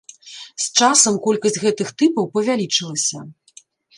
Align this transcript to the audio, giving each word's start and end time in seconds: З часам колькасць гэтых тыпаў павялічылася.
З 0.63 0.79
часам 0.79 1.19
колькасць 1.27 1.59
гэтых 1.65 1.91
тыпаў 2.01 2.25
павялічылася. 2.37 3.17